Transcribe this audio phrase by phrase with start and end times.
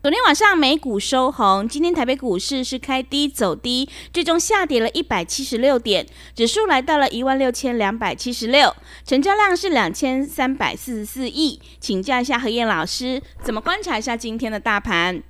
[0.00, 6.06] 昨天晚上美股收红，今天台北股市是开低走低，最终下跌了一百七十六点，
[6.36, 8.72] 指数来到了一万六千两百七十六，
[9.04, 11.60] 成交量是两千三百四十四亿。
[11.80, 15.20] 请教一下何燕老师，怎么观察一下今天的大盘？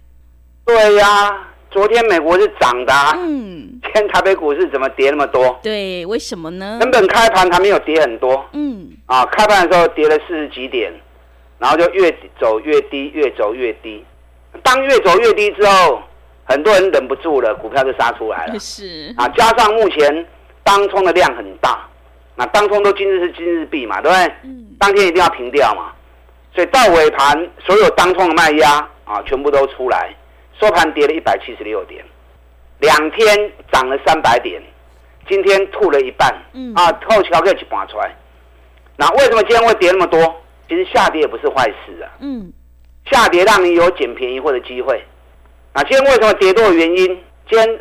[0.67, 5.59] 对呀、啊，昨天美国是涨的、啊，嗯，今天台北股市怎么跌那么多？
[5.63, 6.77] 对，为什么呢？
[6.79, 10.93] 根本开盘还没有跌很多，嗯，啊，开盘的时候跌了四十几点，
[11.59, 14.05] 然后就越走越低，越走越低。
[14.63, 16.03] 当越走越低之后，
[16.45, 18.59] 很多人忍不住了，股票就杀出来了。
[18.59, 20.27] 是啊，加上目前
[20.63, 21.87] 当冲的量很大，
[22.37, 24.35] 那当冲都今日是今日币嘛，对不对？
[24.45, 24.67] 嗯。
[24.79, 25.93] 当天一定要平掉嘛，
[26.55, 30.15] 所以到尾盘所有当冲的卖压啊，全部都出来，
[30.61, 32.05] 收盘跌了一百七十六点，
[32.81, 34.63] 两天涨了三百点，
[35.29, 36.33] 今天吐了一半。
[36.53, 36.73] 嗯。
[36.75, 38.15] 啊，后桥可以去拔出来。
[38.97, 40.43] 那为什么今天会跌那么多？
[40.69, 42.11] 其实下跌也不是坏事啊。
[42.21, 42.53] 嗯。
[43.11, 45.03] 下跌让你有捡便宜货的机会。
[45.75, 47.07] 那今天为什么跌多的原因？
[47.49, 47.81] 今天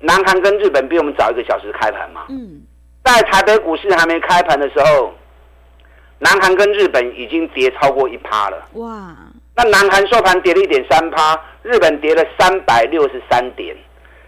[0.00, 2.26] 南韩跟日本比我们早一个小时开盘嘛。
[2.28, 2.62] 嗯。
[3.02, 5.12] 在台北股市还没开盘的时候，
[6.18, 8.68] 南韩跟日本已经跌超过一趴了。
[8.74, 9.16] 哇！
[9.56, 13.76] 那南韩收盘跌了一点三趴，日本跌了三百六十三点。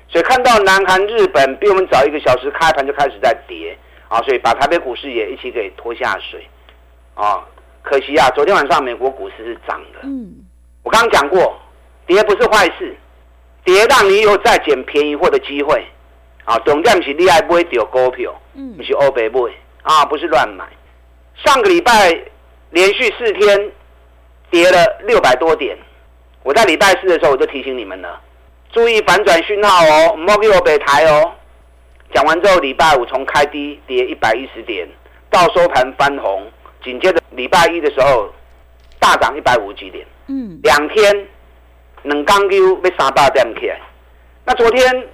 [0.09, 3.77] 所以看到南韩、日本比我们早一个小时开盘就开始在跌
[4.09, 6.47] 啊，所以把台北股市也一起给拖下水
[7.15, 7.43] 啊。
[7.83, 10.01] 可惜啊，昨天晚上美国股市是涨的。
[10.05, 10.33] 嗯，
[10.83, 11.59] 我刚刚讲过，
[12.07, 12.97] 跌不是坏事，
[13.65, 15.85] 跌让你有再捡便宜货的机会。
[16.45, 19.41] 啊，重点是你爱买到股票，嗯，不是欧北买
[19.83, 20.65] 啊，不是乱买。
[21.37, 22.17] 上个礼拜
[22.71, 23.71] 连续四天
[24.51, 25.77] 跌了六百多点，
[26.43, 28.21] 我在礼拜四的时候我就提醒你们了，
[28.73, 31.33] 注意反转讯号哦，莫给我北台哦。
[32.13, 34.89] 讲完之后，礼拜五从开低跌一百一十点
[35.31, 36.47] 到收盘翻红。
[36.85, 38.29] 紧接着礼拜一的时候，
[38.99, 41.29] 大涨一百五十几点，嗯，两天
[42.03, 43.81] 两刚 Q 被三百点起来。
[44.45, 45.09] 那昨天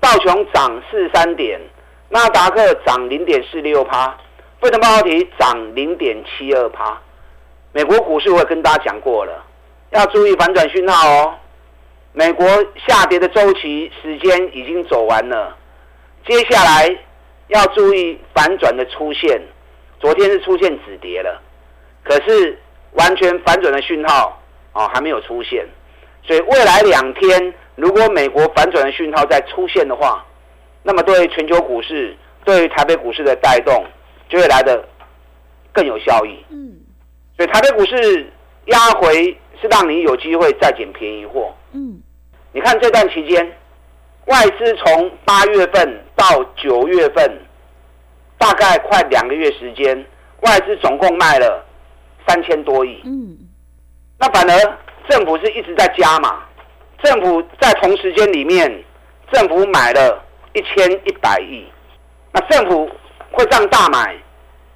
[0.00, 1.60] 道琼涨四十三点，
[2.08, 4.16] 纳达克涨零点四六趴，
[4.60, 7.00] 费城半导体涨零点七二趴。
[7.72, 9.44] 美国股市我也跟大家讲过了，
[9.90, 11.34] 要注意反转讯号哦。
[12.12, 12.44] 美国
[12.88, 15.56] 下跌的周期时间已经走完了，
[16.26, 16.98] 接下来
[17.46, 19.40] 要注意反转的出现。
[20.00, 21.40] 昨天是出现止跌了，
[22.02, 22.58] 可是
[22.92, 24.40] 完全反转的讯号
[24.72, 25.64] 啊还没有出现，
[26.22, 30.24] 所以未来两天如果美国反转的讯号再出现的话，
[30.82, 32.16] 那么对全球股市、
[32.46, 33.84] 对台北股市的带动
[34.30, 34.82] 就会来得
[35.70, 36.42] 更有效益。
[36.48, 36.80] 嗯，
[37.36, 38.26] 所以台北股市
[38.66, 41.54] 压回是让你有机会再捡便宜货。
[41.72, 42.00] 嗯，
[42.52, 43.46] 你看这段期间，
[44.24, 47.30] 外资从八月份到九月份。
[48.40, 50.02] 大概快两个月时间，
[50.40, 51.62] 外资总共卖了
[52.26, 52.98] 三千多亿。
[53.04, 53.36] 嗯，
[54.18, 54.78] 那反而
[55.10, 56.42] 政府是一直在加嘛，
[57.02, 58.82] 政府在同时间里面，
[59.30, 60.24] 政府买了
[60.54, 61.66] 一千一百亿。
[62.32, 62.90] 那政府
[63.30, 64.16] 会这样大买，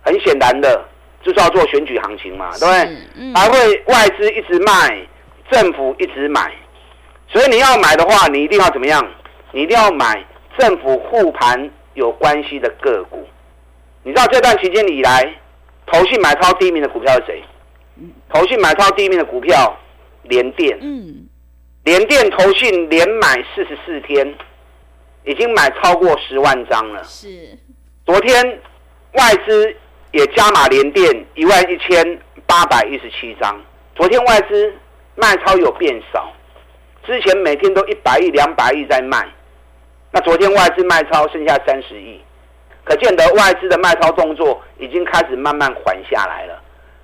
[0.03, 0.85] 很显然的
[1.23, 2.97] 就是要做选举行情嘛，对不对？
[3.17, 3.35] 嗯。
[3.35, 5.07] 还会外资一直卖，
[5.51, 6.53] 政府一直买，
[7.29, 9.03] 所以你要买的话，你一定要怎么样？
[9.53, 10.23] 你一定要买
[10.59, 13.27] 政府护盘有关系的个股。
[14.05, 15.35] 你知道这段期间以来，
[15.87, 17.43] 投信买超第一名的股票是谁？
[18.29, 19.75] 投信买超第一名的股票，
[20.25, 20.77] 联电。
[20.83, 21.27] 嗯，
[21.85, 24.35] 联电投信连买四十四天，
[25.25, 27.03] 已经买超过十万张了。
[27.03, 27.59] 是。
[28.05, 28.61] 昨天
[29.13, 29.75] 外资
[30.13, 33.59] 也加码联电一万一千八百一十七张。
[33.95, 34.75] 昨天外资
[35.15, 36.31] 卖超有变少，
[37.07, 39.27] 之前每天都一百亿、两百亿在卖，
[40.11, 42.21] 那昨天外资卖超剩下三十亿。
[42.85, 46.61] 可见得外资的卖超动作已经开始慢慢缓下来了，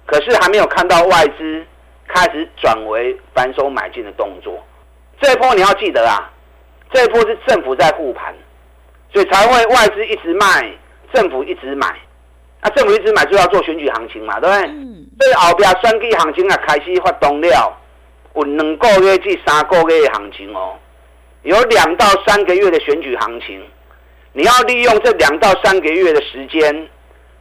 [0.07, 1.65] 可是还没有看到外资
[2.07, 4.63] 开始转为反手买进的动作。
[5.21, 6.31] 这一波你要记得啊，
[6.93, 8.35] 这一波是政府在护盘，
[9.13, 10.71] 所以才会外资一直卖，
[11.13, 11.89] 政府一直买。
[12.63, 14.67] 那、啊、政府一直买就要做选举行情嘛，对不对？
[14.69, 15.07] 嗯。
[15.19, 17.75] 所以后边选举行情啊开始发动了，
[18.35, 20.77] 有两个月至三个月的行情哦。
[21.43, 23.63] 有两到三个月的选举行情，
[24.33, 26.89] 你要利用这两到三个月的时间，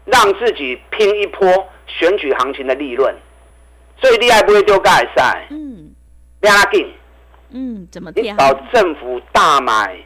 [0.05, 1.47] 让自己拼一波
[1.85, 3.15] 选举行情的利润。
[4.01, 5.93] 所以厉害不会丢盖赛，嗯，
[6.39, 6.89] 拉定，
[7.51, 9.97] 嗯，怎么你找政府大买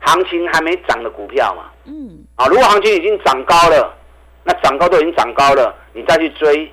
[0.00, 3.94] 行情还没涨的股票嘛，嗯，啊，如果行情已经涨高了，
[4.42, 6.72] 那涨高都已经涨高了，你再去追，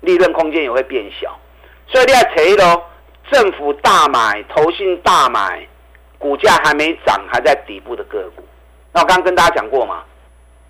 [0.00, 1.38] 利润空间也会变小。
[1.86, 2.82] 所以厉害谁喽？
[3.30, 5.68] 政府大买，投信大买，
[6.18, 8.42] 股价还没涨，还在底部的个股。
[8.92, 10.02] 那我刚刚跟大家讲过嘛，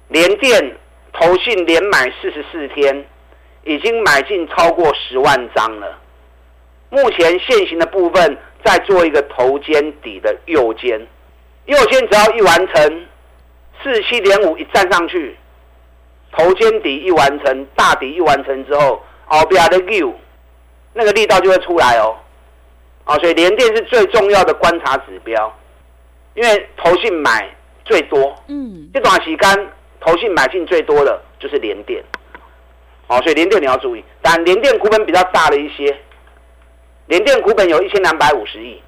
[0.09, 0.77] 连电
[1.13, 3.05] 投信连买四十四天。
[3.65, 5.99] 已经买进超过十万张了。
[6.89, 10.99] 目前现行的部分在做一个头肩底的右肩，
[11.67, 13.07] 右肩只要一完成，
[13.83, 15.37] 四十七点五一站上去，
[16.33, 20.15] 头肩底一完成，大底一完成之后，后边的 U
[20.95, 22.17] 那个力道就会出来哦。
[23.05, 25.55] 啊，所以连电是最重要的观察指标，
[26.33, 27.55] 因为投信买
[27.89, 29.69] 最多，嗯，这段时间
[29.99, 32.05] 投信买进最多的就是联电。
[33.09, 35.99] 哦，所以联电你要注意，但联电股本比较大了一些，
[37.07, 38.81] 联电股本有一千两百五十亿，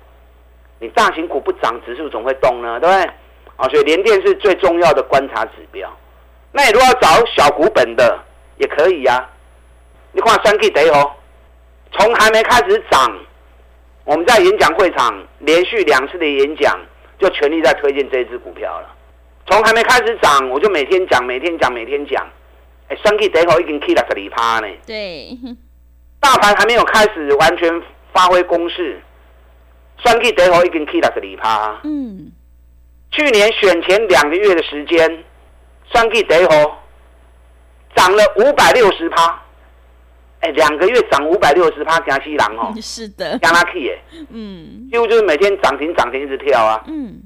[0.79, 3.11] 你大型股不涨，指数总会动呢，对不对？
[3.57, 5.91] 啊，所以联电是最重要的观察指标。
[6.53, 8.19] 那你如果要找小股本的，
[8.59, 9.31] 也可以呀、啊。
[10.13, 11.13] 你看三 K 得哦，
[11.93, 13.19] 从还没开始涨，
[14.05, 16.79] 我们在演讲会场连续两次的演讲，
[17.21, 18.97] 就全力在推荐这一支股票了。
[19.47, 22.27] 从还没开始涨，我就每天讲，每天讲，每天讲。
[22.89, 24.69] 哎，双 K 得后已经起了十二趴呢。
[24.87, 25.37] 对，
[26.19, 27.83] 大盘还没有开始完全
[28.13, 29.01] 发挥攻势，
[29.99, 31.81] 双 K 得后已经起了十二趴。
[31.85, 32.33] 嗯，
[33.11, 35.25] 去年选前两个月的时间，
[35.93, 36.75] 双 K 得后
[37.95, 39.43] 涨了五百六十趴。
[40.41, 42.73] 哎，两个月涨五百六十趴，惊死人哦！
[42.81, 43.99] 是的， 惊他气耶。
[44.31, 46.83] 嗯，几乎就是每天涨停涨停一直跳啊。
[46.87, 47.21] 嗯，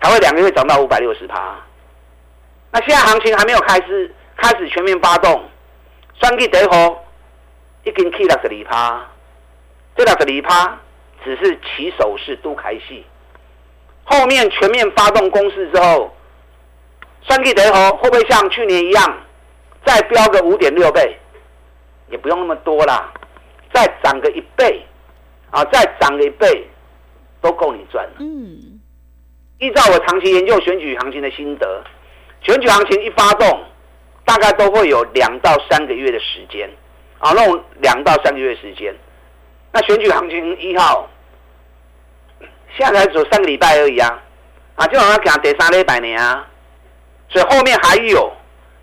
[0.00, 1.56] 才会两个月涨到五百六十趴。
[2.72, 4.14] 那现在行情还没有开始。
[4.42, 5.38] 开始全面发动，
[6.18, 6.96] 双季得后
[7.84, 9.06] 已经起了十二趴，
[9.94, 10.78] 这两十二趴
[11.22, 13.04] 只是起手式都开戏，
[14.04, 16.10] 后面全面发动攻势之后，
[17.28, 19.18] 双季得后会不会像去年一样
[19.84, 21.19] 再飙个五点六倍？
[22.10, 23.12] 也不用那么多啦，
[23.72, 24.82] 再涨个一倍
[25.50, 26.66] 啊，再涨个一倍
[27.40, 28.16] 都够你赚了。
[28.18, 28.80] 嗯，
[29.58, 31.84] 依照我长期研究选举行情的心得，
[32.42, 33.64] 选举行情一发动。
[34.22, 36.70] 大概都会有两到三个月的时间，
[37.18, 38.94] 啊，那种两到三个月时间。
[39.72, 41.08] 那选举行情一号，
[42.76, 44.22] 现在才走三个礼拜而已啊，
[44.76, 46.46] 啊，就好像讲第三礼拜年啊，
[47.28, 48.32] 所以后面还有，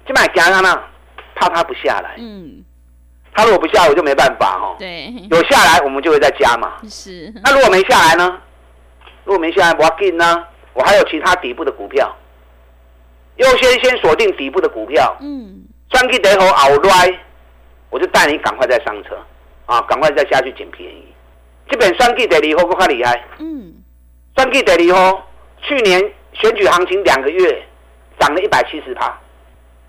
[0.06, 0.83] 就买讲他呢，
[1.35, 2.15] 怕他不下来。
[2.18, 2.65] 嗯，
[3.33, 4.75] 他如果不下来，我就没办法哦。
[4.79, 6.74] 对，有下来我们就会再加嘛。
[6.89, 7.31] 是。
[7.44, 8.38] 那如果没下来呢？
[9.25, 10.44] 如果没下来，我要进呢？
[10.74, 12.15] 我还有其他底部的股票。
[13.38, 17.19] 优先先锁定底部的股票，嗯，双 K 得后熬来，
[17.91, 19.15] 我就带你赶快再上车，
[19.68, 21.06] 啊，赶快再下去捡便宜。
[21.69, 23.73] 这边双 K 得以后更快厉害，嗯，
[24.35, 25.21] 双 K 得以后，
[25.62, 26.00] 去年
[26.33, 27.63] 选举行情两个月
[28.19, 29.15] 涨了一百七十趴，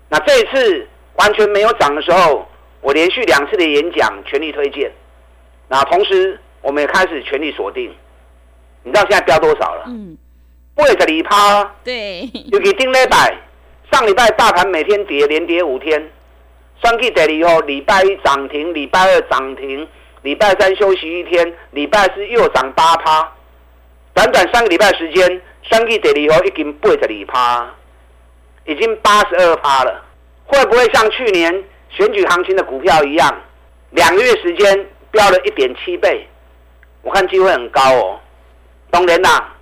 [0.09, 2.47] 那这一次完全没有涨的时候，
[2.81, 4.91] 我连续两次的演讲全力推荐，
[5.67, 7.93] 那同时我们也开始全力锁定，
[8.83, 9.83] 你知道现在飙多少了？
[9.87, 10.17] 嗯。
[10.75, 12.21] 八十二趴，对，
[12.53, 13.35] 尤其顶礼拜，
[13.91, 16.09] 上礼拜大盘每天跌，连跌五天，
[16.81, 19.85] 算计第二后，礼拜一涨停，礼拜二涨停，
[20.21, 23.29] 礼拜三休息一天，礼拜四又涨八趴，
[24.13, 27.75] 短短三个礼拜时间，算计第二后已经八十二趴，
[28.63, 30.05] 已经八十二趴了，
[30.45, 33.41] 会不会像去年选举行情的股票一样，
[33.91, 36.27] 两个月时间飙了一点七倍？
[37.01, 38.19] 我看机会很高哦，
[38.89, 39.55] 当然啦。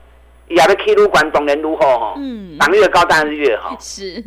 [0.50, 2.14] 也要 K 路管，当然如何哈？
[2.16, 3.76] 嗯，涨越高当然是越好。
[3.82, 4.24] 是，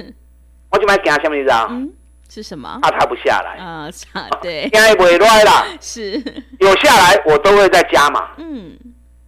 [0.71, 1.67] 我就买惊什么你知道？
[1.71, 1.91] 嗯，
[2.29, 2.79] 是什么？
[2.83, 3.89] 怕它不下来啊？
[4.43, 5.65] 对， 惊也不会来啦。
[5.81, 6.23] 是，
[6.61, 8.33] 有下来我都会再加码。
[8.37, 8.77] 嗯，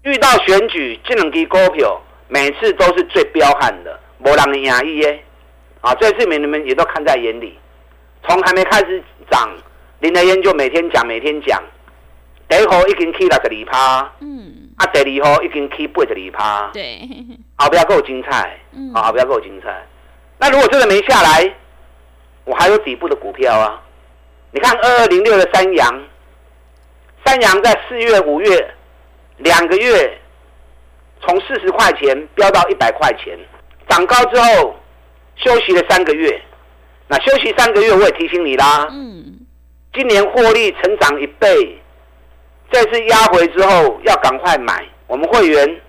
[0.03, 1.99] 遇到选举这两支股票，
[2.29, 5.25] 每次都是最彪悍的，没人赢伊耶。
[5.81, 7.59] 啊，这次你们也都看在眼里。
[8.27, 9.51] 从还没开始涨，
[10.01, 11.63] 林德燕就每天讲，每天讲，
[12.49, 14.13] 第一号已经起六十二趴。
[14.21, 14.71] 嗯。
[14.79, 17.07] 啊，第二号已经起八十二趴，对，
[17.57, 19.87] 后边够精彩，嗯，后边够精彩。
[20.39, 21.55] 那如果真的没下来，
[22.45, 23.81] 我还有底部的股票啊。
[24.51, 26.03] 你看二二零六的三阳，
[27.25, 28.75] 三阳在四月、五月
[29.37, 30.19] 两个月，
[31.21, 33.39] 从四十块钱飙到一百块钱，
[33.89, 34.75] 涨高之后
[35.37, 36.43] 休息了三个月。
[37.09, 39.41] 那休息三个月，我也提醒你啦，嗯，
[39.93, 41.79] 今年获利成长一倍。
[42.71, 45.81] 这次压回之后要赶快买，我们会员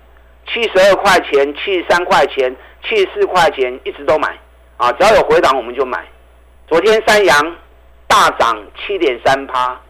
[0.46, 2.54] 七十二块钱、七十三块钱、
[2.86, 4.38] 七十四块钱，一直都买
[4.76, 4.92] 啊！
[4.92, 6.04] 只要有回档我们就买。
[6.68, 7.56] 昨天三阳
[8.06, 9.80] 大涨七点三趴，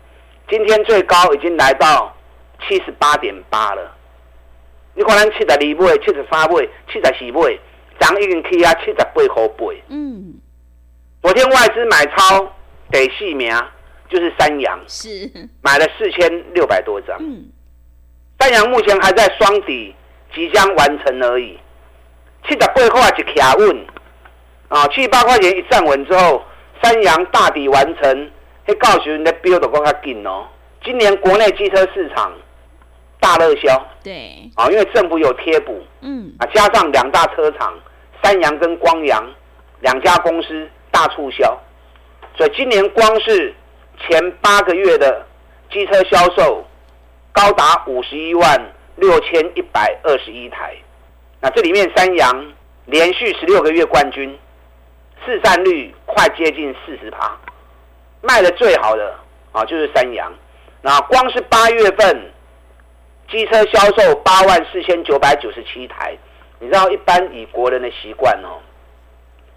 [0.48, 2.16] 今天最高已经来到
[2.68, 3.92] 七十八点八了。
[4.94, 7.58] 你可能七十二买、七十三买、七十四买，
[7.98, 9.66] 涨已经去啊七十八块八。
[9.88, 10.34] 嗯，
[11.24, 12.52] 昨天外资买超
[12.90, 13.50] 得细名
[14.10, 15.08] 就是三阳，是
[15.62, 17.16] 买了四千六百多张。
[17.18, 17.46] 嗯，
[18.38, 19.94] 三阳目前还在双底。
[20.34, 21.56] 即将完成而已，
[22.42, 23.86] 七十八块就卡稳
[24.66, 24.84] 啊！
[24.88, 26.42] 七十八块钱一站稳之后，
[26.82, 28.30] 三阳大底完成，
[28.66, 30.44] 会告诉你的标都更加紧哦。
[30.84, 32.32] 今年国内机车市场
[33.20, 37.72] 大热销，对啊，因为政府有贴补，嗯啊，加上两大车厂
[38.20, 39.24] 三阳跟光阳
[39.82, 41.60] 两家公司大促销，
[42.38, 43.54] 所以今年光是
[44.00, 45.26] 前八个月的
[45.70, 46.64] 机车销售
[47.32, 48.70] 高达五十一万。
[48.96, 50.72] 六千一百二十一台，
[51.40, 52.52] 那这里面三阳
[52.86, 54.38] 连续十六个月冠军，
[55.26, 57.36] 市占率快接近四十趴，
[58.22, 59.12] 卖的最好的
[59.50, 60.32] 啊就是三阳。
[60.80, 62.32] 那光是八月份
[63.28, 66.16] 机车销售八万四千九百九十七台，
[66.60, 68.62] 你知道一般以国人的习惯哦，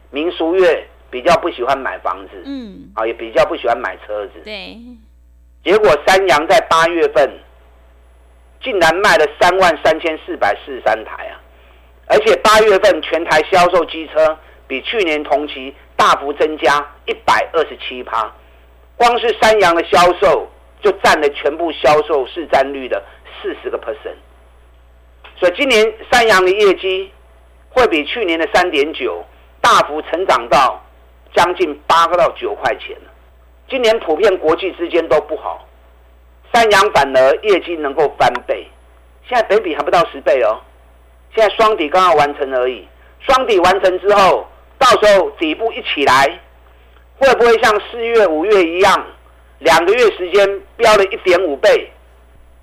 [0.10, 4.78] 民俗月比较不喜欢买房子，嗯，啊也比较不喜欢买车子，对，
[5.64, 7.30] 结果三阳在八月份。
[8.60, 11.38] 竟然卖了三万三千四百四十三台啊！
[12.08, 14.36] 而且八月份全台销售机车
[14.68, 18.34] 比去年同期大幅增加一百二十七趴，
[18.96, 20.50] 光是三洋的销售
[20.82, 23.02] 就占了全部销售市占率的
[23.40, 24.18] 四十个 percent。
[25.40, 27.12] 所以今年三阳的业绩
[27.70, 29.24] 会比去年的三点九
[29.62, 30.84] 大幅成长到
[31.34, 32.96] 将近八个到九块钱。
[33.70, 35.68] 今年普遍国际之间都不好。
[36.54, 38.66] 三阳反而业绩能够翻倍，
[39.28, 40.60] 现在本比还不到十倍哦。
[41.36, 42.88] 现在双底刚刚完成而已，
[43.20, 46.40] 双底完成之后，到时候底部一起来，
[47.18, 49.06] 会不会像四月、五月一样，
[49.60, 51.92] 两个月时间飙了一点五倍？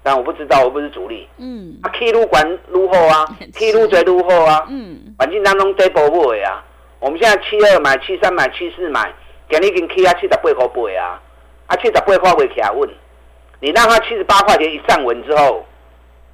[0.03, 1.29] 但我不知道，我不是主力。
[1.37, 1.79] 嗯。
[1.83, 3.27] 啊，K 路管如何啊？
[3.55, 4.67] K 路最如何啊？
[4.71, 5.15] 嗯。
[5.19, 6.65] 环境当中 double 啊？
[7.05, 9.13] 我们现在七二买，七三买，七四买，
[9.47, 10.65] 给你已经 K 啊七十八块八
[10.99, 11.21] 啊，
[11.67, 12.89] 啊七十八块会起来稳。
[13.61, 15.67] 你让它七十八块钱一站稳之后，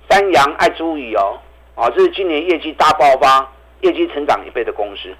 [0.08, 1.40] 三阳爱注意哦，
[1.74, 3.50] 啊，这是今年业绩大爆发、
[3.80, 5.12] 业绩成长一倍的公司。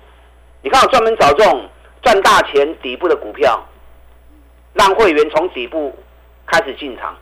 [0.63, 1.69] 你看我专门找这种
[2.01, 3.61] 赚大钱底部的股票，
[4.75, 5.99] 让会员从底部
[6.47, 7.17] 开始进场，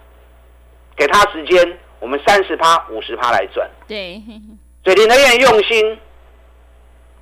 [0.95, 3.67] 给他时间，我们三十趴、五十趴来赚。
[3.87, 4.21] 对，
[4.85, 5.99] 所以林和彦用心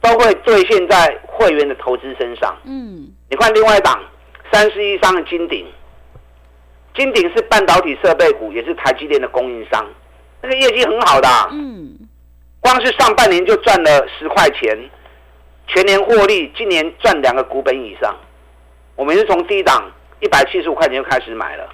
[0.07, 2.57] 都会兑现在会员的投资身上。
[2.65, 4.01] 嗯，你看另外一档
[4.53, 5.67] 三十一商的金鼎。
[6.95, 9.85] 金鼎是半导体设备股，也是台积电的供应商，
[10.41, 11.29] 那个业绩很好的。
[11.51, 11.95] 嗯，
[12.59, 14.79] 光是上半年就赚了十块钱，
[15.67, 18.17] 全年获利，今年赚两个股本以上。
[18.95, 21.69] 我们是从低档一百七十五块钱就开始买了，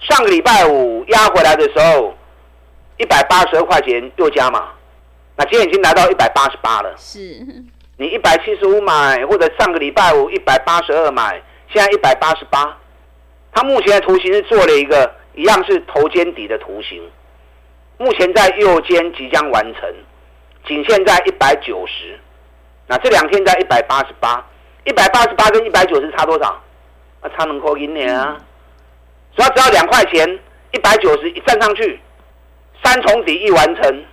[0.00, 2.14] 上个礼拜五压回来的时候，
[2.96, 4.70] 一百八十二块钱又加码，
[5.36, 6.94] 那今天已经来到一百八十八了。
[6.96, 7.18] 是，
[7.96, 12.76] 你一百七十五买，或者上个礼拜五一百八十二买，现在一百八十八。
[13.52, 17.02] 它目前的图形是做了一个一样是头肩底的图形，
[17.98, 19.82] 目前在右肩即将完成，
[20.66, 22.18] 仅限在一百九十，
[22.86, 24.44] 那这两天在一百八十八，
[24.84, 26.60] 一百八十八跟一百九十差多少？
[27.20, 28.36] 啊，差能扣一年啊！
[29.36, 30.38] 所以只要两块钱，
[30.72, 32.00] 一百九十一站上去，
[32.82, 34.04] 三重底一完成，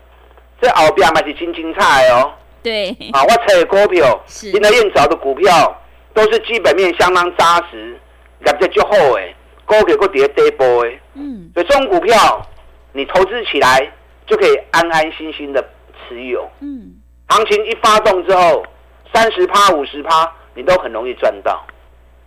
[0.61, 2.31] 这后边嘛是真精彩哦。
[2.61, 5.81] 对，啊，我找股票，林和彦找的股票
[6.13, 7.97] 都是基本面相当扎实。
[8.43, 12.43] 感觉就好诶，高给个跌跌波诶，嗯，所以这种股票
[12.91, 13.87] 你投资起来
[14.25, 15.63] 就可以安安心心的
[16.09, 16.91] 持有，嗯，
[17.27, 18.65] 行情一发动之后，
[19.13, 21.63] 三十趴五十趴你都很容易赚到。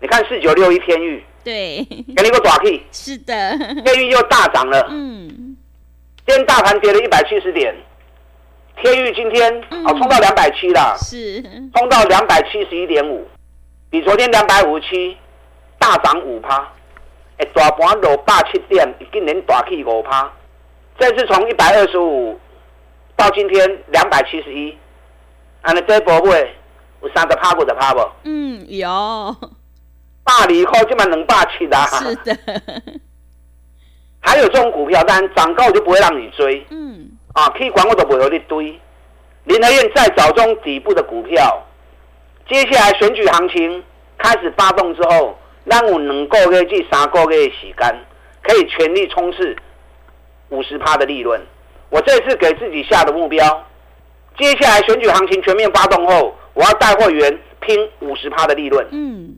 [0.00, 5.56] 你看四九六一天域，对，给你个短 K，是的，天钰又大涨了，嗯，
[6.24, 7.74] 今天大盘跌了一百七十点，
[8.82, 9.52] 天域今天
[9.84, 11.42] 哦冲到两百七了，是，
[11.74, 13.26] 冲到两百七十一点五，
[13.90, 15.16] 比昨天两百五十七。
[15.76, 16.66] 大涨五趴，
[17.36, 20.32] 哎，大盘落八七点，今年大起五趴。
[20.98, 22.40] 这次从一百二十五
[23.14, 24.74] 到今天两百七十一，
[25.60, 26.56] 安尼这波会
[27.02, 28.00] 有三十趴五十趴不？
[28.22, 29.36] 嗯，有。
[30.24, 31.84] 大里后基本两百七啦。
[31.84, 32.38] 是的。
[34.20, 36.66] 还有这种股票，但涨高我就不会让你追。
[36.70, 37.10] 嗯。
[37.34, 38.80] 啊，可以管我都不会你堆。
[39.44, 41.62] 林和彦在早中底部的股票，
[42.48, 43.84] 接下来选举行情
[44.16, 45.38] 开始发动之后。
[45.64, 47.98] 让我能够个月、三个月的时间，
[48.42, 49.56] 可以全力冲刺
[50.50, 51.40] 五十趴的利润。
[51.88, 53.64] 我这次给自己下的目标，
[54.36, 58.86] 接下来选举行情全面发动后，我要带会员拼五十趴的利润。
[58.92, 59.34] 嗯，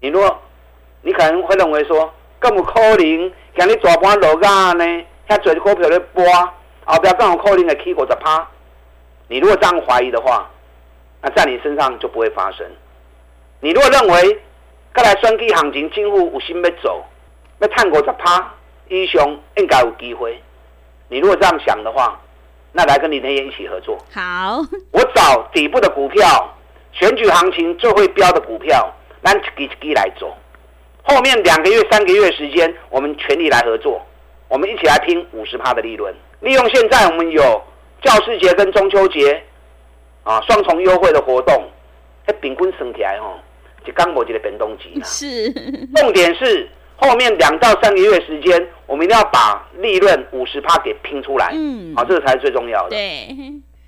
[0.00, 0.40] 你若
[1.02, 4.84] 你可能会认为说，更不可能，让你大盘落价呢？
[5.28, 6.24] 遐侪股票咧播，
[6.88, 8.48] 后边更有可能会起五十趴。
[9.28, 10.48] 你如果这样怀疑的话，
[11.20, 12.66] 那在你身上就不会发生。
[13.60, 14.40] 你如果认为，
[14.94, 17.04] 再来选举行情，政府有心要走，
[17.58, 18.54] 要探五十趴
[18.88, 20.40] 以上，应该有机会。
[21.08, 22.18] 你如果这样想的话，
[22.72, 23.98] 那来跟林天燕一起合作。
[24.14, 26.56] 好，我找底部的股票，
[26.92, 28.90] 选举行情最会标的股票，
[29.22, 30.34] 咱一支一支来做。
[31.02, 34.00] 后面两个月、三个月时间，我们全力来合作，
[34.48, 36.14] 我们一起来拼五十趴的利润。
[36.40, 37.62] 利用现在我们有
[38.02, 39.42] 教师节跟中秋节
[40.22, 41.68] 啊双重优惠的活动，
[42.26, 43.38] 哎，平均算起来哦，
[43.86, 45.52] 一刚我一个变动机是，
[45.94, 46.68] 重点是。
[47.00, 51.50] 后面两到三个月时间，我们一定要把利润五十趴给拼出来。
[51.52, 52.90] 嗯，好，这个才是最重要的。
[52.90, 53.28] 对，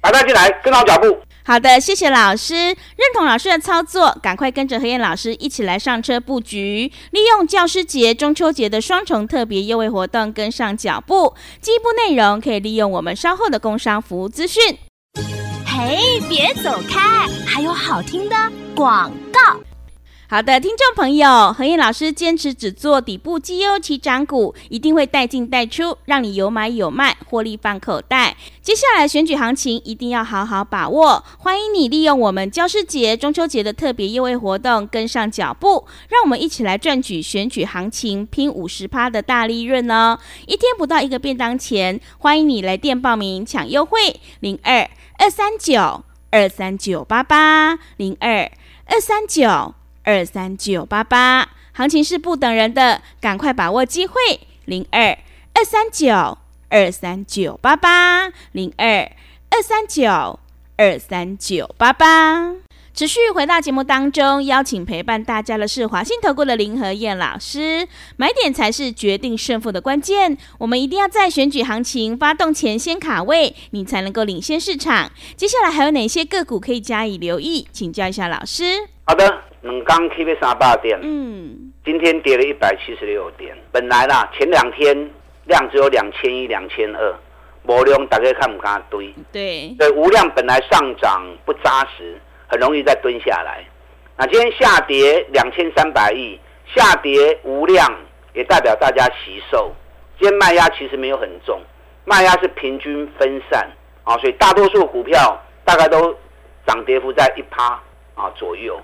[0.01, 1.21] 大家进来跟上脚步。
[1.43, 2.77] 好的，谢谢老师，认
[3.15, 11.35] 同老师的操作，赶快跟着何燕老师一起来上车布局，利用教师节、中秋节的双重特别优惠活动跟上脚步。
[11.61, 14.63] 进一步内容可以利用我们稍后的工商服务资讯。
[15.67, 18.37] 嘿，别走开，还有好听的
[18.75, 19.70] 广告。
[20.31, 28.37] 好的，听众朋友，何燕老师坚持只做底部绩优起涨股，一定会带进带出，让你有买有卖，获利放口袋。
[28.63, 40.17] 接下来选举行情一定要好好把握，欢迎你利用我们教师节、中秋节的特别优惠活动跟上脚步，让我们一起来赚取选举行情拼五十趴的大利润哦！
[40.47, 48.49] 一天不到一个便当钱，欢迎你来电报名抢优惠，零二二三九二三九八八零二
[48.87, 49.75] 二三九。
[50.11, 54.15] 二三九八八，行情是不等人的，赶快把握机会。
[54.65, 55.17] 零二
[55.55, 56.37] 二三九
[56.69, 59.09] 二三九八八，零二
[59.51, 60.41] 二三九
[60.77, 62.57] 二三九八八。
[62.93, 67.87] 持续回到节目当中，邀请陪伴大家的是华信投顾的林和燕老师。
[68.17, 75.13] 买点才是决定胜负的关键，我们一定要在选举行情发动前先卡位，你才能够领先市场。
[75.37, 77.69] 接下来还有哪些个股可以加以留意？
[77.71, 78.89] 请教一下老师。
[79.05, 83.57] 好的，两刚 K V 三八点，嗯，今天跌了一百七十六点。
[83.71, 85.11] 本来啦，前两天
[85.45, 87.15] 量只有两千一、两千二，
[87.65, 89.15] 无量大家看不敢堆。
[89.33, 92.19] 对，对，无量本来上涨不扎实。
[92.53, 93.65] 很容易再蹲下来。
[94.17, 96.37] 那今天下跌两千三百亿，
[96.75, 97.89] 下跌无量，
[98.35, 99.73] 也代表大家惜售。
[100.19, 101.61] 今天卖压其实没有很重，
[102.05, 103.71] 卖压是平均分散
[104.03, 106.13] 啊，所以大多数股票大概都
[106.67, 107.81] 涨跌幅在一趴
[108.17, 108.77] 啊左右。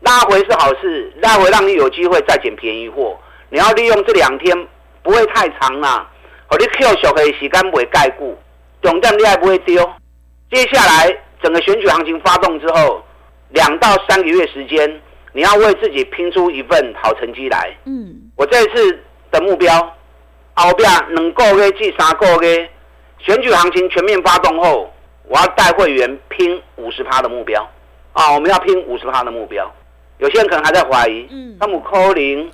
[0.00, 3.18] 拉回是好事，拉回让你有机会再捡便宜货。
[3.48, 4.68] 你要利用这两天
[5.02, 6.08] 不会太长啦，
[6.46, 8.36] 和你 Q 小黑时间不会盖固，
[8.82, 9.76] 重点你还不会丢。
[10.50, 13.02] 接下来整个选举行情发动之后。
[13.52, 17.76] 两到三个月时间，你要为自己拼出一份好成绩来。
[17.84, 18.96] 嗯，我这一次
[19.32, 19.68] 的目标，
[20.54, 22.70] 后边两个月至三个月，
[23.18, 24.88] 选举行情全面发动后，
[25.24, 27.60] 我要带会员拼五十趴的目标。
[28.12, 29.68] 啊，我们要拼五十趴的目标。
[30.20, 32.50] 有些人可能还在怀疑，嗯，他们可能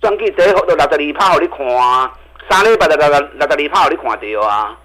[0.00, 2.12] 算计第一号就六十二趴，给你看啊，
[2.48, 4.78] 三礼拜就六十六十二趴，给你看到啊。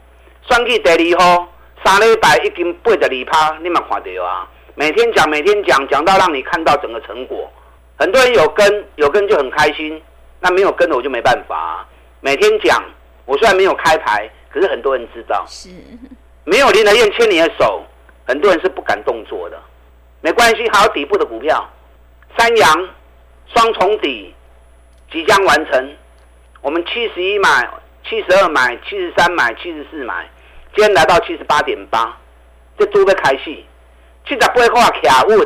[0.44, 1.48] 算计第二号，
[1.84, 4.48] 三礼拜已经八十二趴，你嘛看到啊。
[4.76, 7.52] 每天讲，每天讲，讲到让你看到整个成果。
[7.98, 10.02] 很多人有跟，有跟就很开心。
[10.40, 11.86] 那没有跟的我就没办法啊。
[12.22, 12.82] 每天讲，
[13.26, 15.44] 我虽然没有开牌，可是很多人知道。
[15.46, 15.70] 是。
[16.46, 17.84] 没有林德燕牵你的手，
[18.26, 19.62] 很多人是不敢动作的。
[20.22, 21.70] 没关系，还有底部的股票，
[22.38, 22.90] 三阳
[23.54, 24.34] 双重底
[25.12, 25.96] 即将完成。
[26.62, 27.70] 我们七十一买，
[28.08, 30.30] 七十二买，七十三买，七十四买，
[30.76, 32.18] 今天来到七十八点八，
[32.78, 33.66] 这都在开戏。
[34.26, 35.40] 七十八块卡问，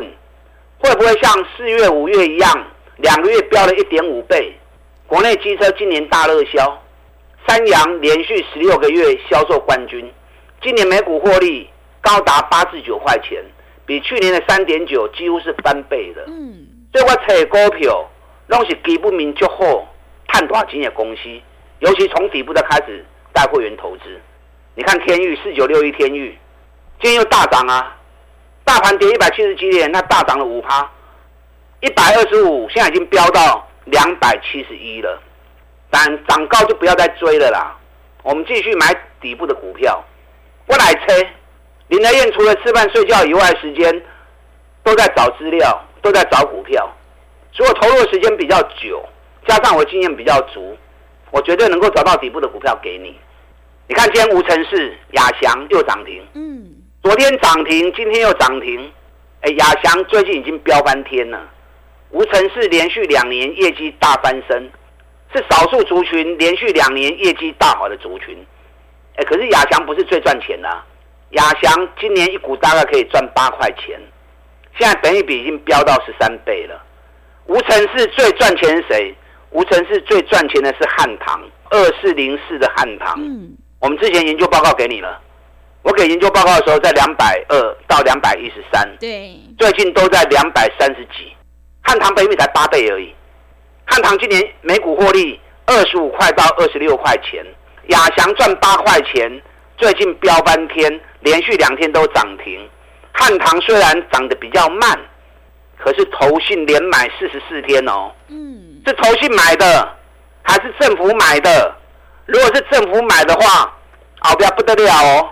[0.78, 4.54] 会不会像四月、五月一样，两个月飙了一点五倍？
[5.06, 6.82] 国内机车今年大热销，
[7.46, 10.12] 三阳连续十六个月销售冠军，
[10.60, 11.70] 今年每股获利
[12.02, 13.42] 高达八至九块钱，
[13.86, 16.24] 比去年的三点九几乎是翻倍的。
[16.26, 16.65] 嗯，
[16.96, 18.08] 所以我炒股票
[18.46, 19.86] 拢是基本面较好、
[20.28, 21.28] 赚大钱的公司，
[21.80, 23.04] 尤其从底部的开始
[23.34, 24.04] 带会员投资。
[24.74, 26.38] 你看天域四九六一天域，
[27.02, 27.94] 今天又大涨啊！
[28.64, 30.90] 大盘跌一百七十几点，那大涨了五趴，
[31.80, 35.20] 一百二十五，现在已经飙到两百七十一了。
[35.90, 37.76] 但涨高就不要再追了啦。
[38.22, 38.86] 我们继续买
[39.20, 40.02] 底部的股票。
[40.66, 41.30] 我来猜，
[41.88, 44.02] 林德燕除了吃饭睡觉以外，时间
[44.82, 46.88] 都在找资料，都在找股票。
[47.52, 49.04] 所以我投入的时间比较久，
[49.46, 50.76] 加上我经验比较足，
[51.32, 53.18] 我绝对能够找到底部的股票给你。
[53.88, 56.64] 你看今天无尘市、亚翔又涨停，嗯，
[57.02, 58.92] 昨天涨停，今天又涨停，
[59.40, 61.40] 哎，亚翔最近已经飙翻天了。
[62.10, 64.70] 无尘市连续两年业绩大翻身，
[65.34, 68.36] 是少数族群连续两年业绩大好的族群。
[69.16, 70.84] 哎，可是亚翔不是最赚钱的啊，
[71.30, 73.98] 亚翔今年一股大概可以赚八块钱，
[74.78, 76.82] 现在本益比已经飙到十三倍了。
[77.46, 79.14] 无城市最赚钱是谁？
[79.50, 83.14] 无城市最赚钱的是汉唐，二四零四的汉唐。
[83.18, 85.20] 嗯，我们之前研究报告给你了，
[85.82, 91.32] 我给研究报告的时候在两百二到两百一十三，对，最近都在两百三十几。
[91.82, 93.14] 汉唐本益比才八倍而已，
[93.84, 97.46] 汉唐今年每股获利二十五块到二十六块钱，
[97.88, 99.40] 亚翔赚八块钱，
[99.78, 102.68] 最近飙翻天，连续两天都涨停。
[103.18, 104.98] 汉唐虽然涨得比较慢，
[105.78, 109.96] 可是投信连买四十四天哦，嗯，是投信买的
[110.42, 111.74] 还是政府买的？
[112.26, 113.74] 如果是政府买的话，
[114.20, 115.28] 好不要不得了哦，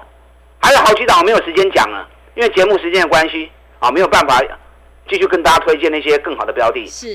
[0.61, 4.41] 还有好几档我没有时间讲了，因为节目时间的关系啊，没有办法。
[5.07, 6.87] 继续跟大家推荐那些更好的标的。
[6.87, 7.07] 是，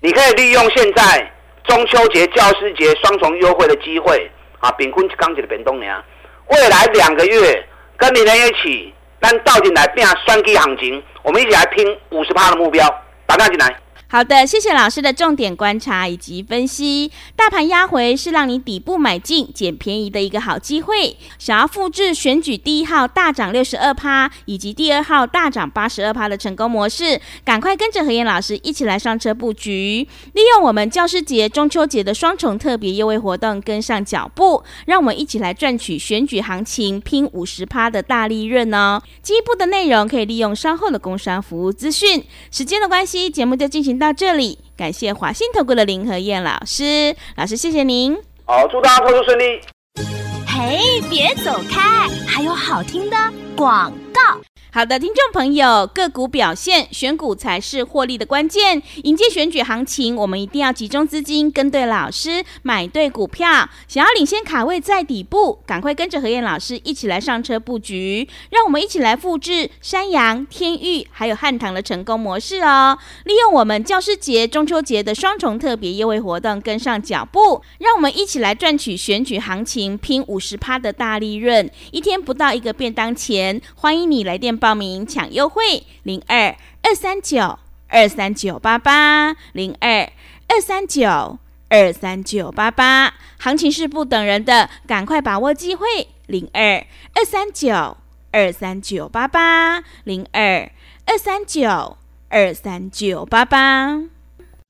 [0.00, 1.32] 你可以利用现在
[1.64, 4.30] 中秋节、教师节双重优惠的机会
[4.60, 4.70] 啊！
[4.78, 6.00] 丙坤刚起的本东娘，
[6.46, 12.86] 未来两个月跟你们一起，但倒进来变成双击行情，我们一起来拼五十趴的目标，
[13.26, 13.76] 打电话进来。
[14.10, 17.12] 好的，谢谢老师的重点观察以及分析。
[17.36, 21.14] 大盘压回是让你底部买进捡便宜的一个好机会。
[21.38, 39.02] 想要复制选举第一号大涨六十二趴以及第二号大涨八十二趴的成功模式，赶快跟着何燕老师一起来上车布局，利用我们教师节、中秋节的双重特别优惠活动，跟上脚步，让我们一起来赚取选举行情拼五十趴的大利润哦。
[39.22, 42.24] 进一步的内容可以利用稍后的工商服务资讯。
[42.50, 43.97] 时间的关系，节目就进行。
[43.98, 48.16] 到这里，感谢华信投顾的林和燕老师，老师谢谢您。
[48.44, 49.60] 好，祝大家投资顺利。
[50.46, 53.16] 嘿，别走开，还有好听的
[53.56, 54.20] 广告。
[54.78, 58.80] 好的，听众朋友，个股表现，选股才是获利的关键。
[59.02, 63.68] 迎接选举行情，我们一定要集中资金，跟对老师，买对股票。
[63.88, 68.28] 想要领先卡位在底部，赶快跟着何燕老师一起来上车布局。
[68.50, 72.96] 让我们一起来复制山羊、天域还有汉唐的成功模式哦。
[73.24, 81.68] 利用我们教师节、中秋节的双重特别优惠活动，跟上脚步，让我们一起来赚取选举行情拼五十趴的大利润。
[81.90, 90.12] 一天不到一个便当钱，欢迎你来电报报名抢优惠，零二二三九二三九八八，零二
[90.46, 91.38] 二三九
[91.70, 93.14] 二三九八八。
[93.38, 95.86] 行情是不等人的，赶快把握机会，
[96.26, 97.96] 零二二三九
[98.30, 100.70] 二三九八八，零二
[101.06, 101.96] 二三九
[102.28, 104.17] 二三九八八。